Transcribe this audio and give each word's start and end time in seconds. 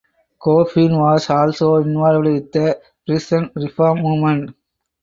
Coffin 0.39 0.97
was 0.97 1.29
also 1.29 1.75
involved 1.75 2.25
with 2.27 2.51
the 2.51 2.81
prison 3.05 3.51
reform 3.55 4.01
movement. 4.01 4.55